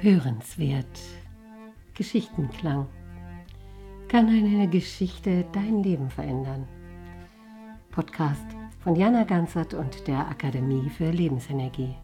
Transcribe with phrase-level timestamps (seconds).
[0.00, 0.86] Hörenswert.
[1.94, 2.86] Geschichtenklang.
[4.06, 6.68] Kann eine Geschichte dein Leben verändern?
[7.90, 8.46] Podcast
[8.78, 11.96] von Jana Ganzert und der Akademie für Lebensenergie.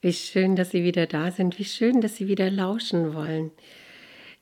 [0.00, 1.58] Wie schön, dass Sie wieder da sind.
[1.58, 3.50] Wie schön, dass Sie wieder lauschen wollen.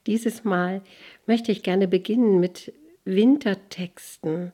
[0.07, 0.81] Dieses Mal
[1.27, 2.73] möchte ich gerne beginnen mit
[3.05, 4.53] Wintertexten.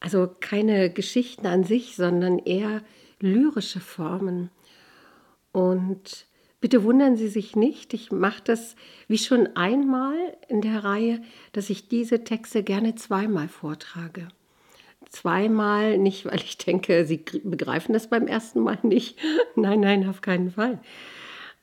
[0.00, 2.82] Also keine Geschichten an sich, sondern eher
[3.20, 4.50] lyrische Formen.
[5.52, 6.26] Und
[6.60, 8.74] bitte wundern Sie sich nicht, ich mache das
[9.06, 10.16] wie schon einmal
[10.48, 14.28] in der Reihe, dass ich diese Texte gerne zweimal vortrage.
[15.10, 19.18] Zweimal nicht, weil ich denke, Sie begreifen das beim ersten Mal nicht.
[19.56, 20.80] nein, nein, auf keinen Fall.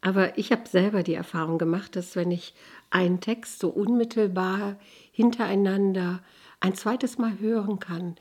[0.02, 2.54] Aber ich habe selber die Erfahrung gemacht, dass wenn ich
[2.90, 4.78] einen Text so unmittelbar
[5.12, 6.24] hintereinander
[6.62, 8.16] ein zweites Mal hören kann,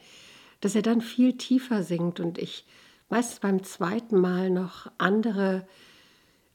[0.60, 2.64] dass er dann viel tiefer singt und ich
[3.08, 5.66] meist beim zweiten Mal noch andere,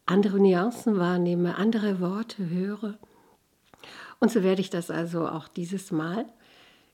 [0.05, 2.97] andere Nuancen wahrnehme, andere Worte höre.
[4.19, 6.25] Und so werde ich das also auch dieses Mal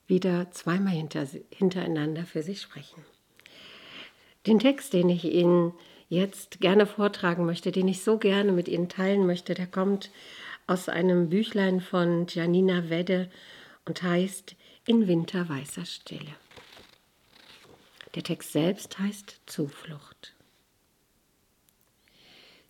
[0.07, 3.05] wieder zweimal hinter, hintereinander für Sie sprechen.
[4.47, 5.73] Den Text, den ich Ihnen
[6.07, 10.09] jetzt gerne vortragen möchte, den ich so gerne mit Ihnen teilen möchte, der kommt
[10.65, 13.29] aus einem Büchlein von Janina Wedde
[13.85, 14.55] und heißt
[14.87, 16.31] In winterweißer Stille.
[18.15, 20.33] Der Text selbst heißt Zuflucht.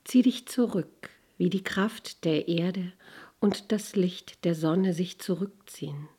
[0.03, 2.91] Zieh dich zurück, wie die Kraft der Erde
[3.39, 6.09] und das Licht der Sonne sich zurückziehen.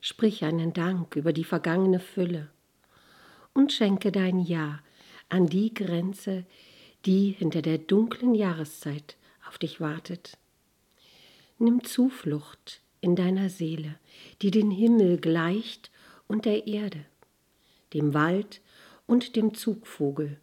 [0.00, 2.48] Sprich einen Dank über die vergangene Fülle
[3.54, 4.80] und schenke dein Ja
[5.28, 6.44] an die Grenze,
[7.04, 9.16] die hinter der dunklen Jahreszeit
[9.48, 10.36] auf dich wartet.
[11.58, 13.98] Nimm Zuflucht in deiner Seele,
[14.42, 15.92] die den Himmel gleicht
[16.26, 17.04] und der Erde
[17.96, 18.60] dem Wald
[19.06, 20.38] und dem Zugvogel,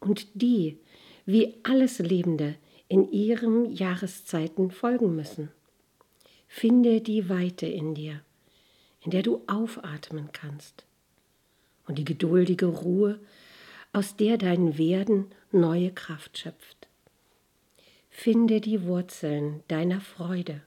[0.00, 0.78] und die,
[1.24, 2.56] wie alles Lebende,
[2.88, 5.50] in ihren Jahreszeiten folgen müssen.
[6.48, 8.20] Finde die Weite in dir,
[9.04, 10.84] in der du aufatmen kannst,
[11.86, 13.20] und die geduldige Ruhe,
[13.92, 16.88] aus der dein Werden neue Kraft schöpft.
[18.08, 20.62] Finde die Wurzeln deiner Freude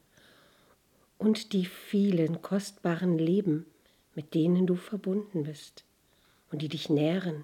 [1.17, 3.65] und die vielen kostbaren Leben,
[4.15, 5.83] mit denen du verbunden bist
[6.53, 7.43] und die dich nähren.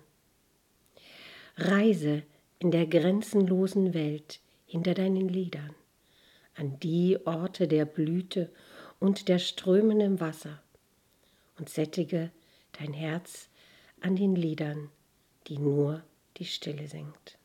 [1.58, 2.24] Reise
[2.60, 5.76] in der grenzenlosen Welt hinter deinen Liedern,
[6.56, 8.54] an die Orte der Blüte
[9.00, 10.62] und der strömenden Wasser
[11.58, 12.32] und sättige
[12.74, 13.50] dein Herz
[14.00, 14.92] an den Liedern,
[15.48, 16.04] die nur
[16.38, 17.38] die Stille singt.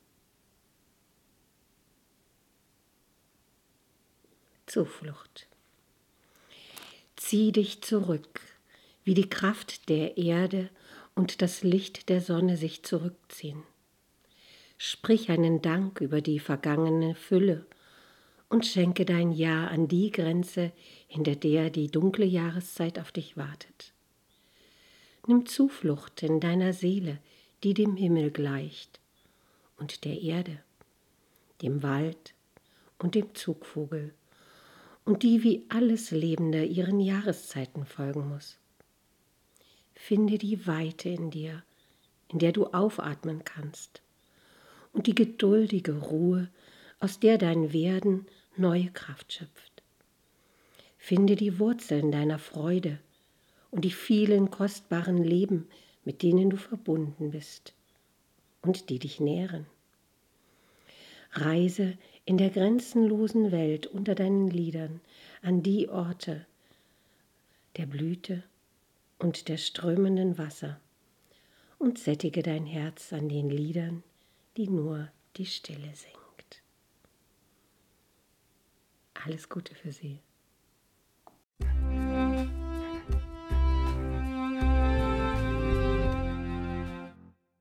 [4.66, 5.48] Zuflucht.
[7.16, 8.40] Zieh dich zurück,
[9.04, 10.68] wie die Kraft der Erde
[11.14, 13.62] und das Licht der Sonne sich zurückziehen.
[14.78, 17.66] Sprich einen Dank über die vergangene Fülle
[18.48, 20.72] und schenke dein Ja an die Grenze,
[21.06, 23.92] hinter der die dunkle Jahreszeit auf dich wartet.
[25.26, 27.18] Nimm Zuflucht in deiner Seele,
[27.62, 29.00] die dem Himmel gleicht
[29.78, 30.58] und der Erde,
[31.62, 32.34] dem Wald
[32.98, 34.12] und dem Zugvogel
[35.04, 38.58] und die wie alles Lebende ihren Jahreszeiten folgen muss.
[40.06, 41.62] Finde die Weite in dir,
[42.28, 44.02] in der du aufatmen kannst,
[44.92, 46.50] und die geduldige Ruhe,
[47.00, 49.82] aus der dein Werden neue Kraft schöpft.
[50.98, 52.98] Finde die Wurzeln deiner Freude
[53.70, 55.68] und die vielen kostbaren Leben,
[56.04, 57.72] mit denen du verbunden bist
[58.60, 59.64] und die dich nähren.
[61.32, 65.00] Reise in der grenzenlosen Welt unter deinen Liedern
[65.40, 66.44] an die Orte
[67.78, 68.42] der Blüte
[69.24, 70.78] und der strömenden Wasser
[71.78, 74.02] und sättige dein Herz an den Liedern,
[74.58, 76.62] die nur die Stille singt.
[79.14, 80.20] Alles Gute für Sie.